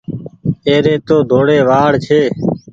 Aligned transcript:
اي 0.67 0.75
ري 0.85 0.95
تو 1.07 1.15
ڌوڙي 1.29 1.59
وآڙ 1.69 1.91
ڇي۔ 2.05 2.21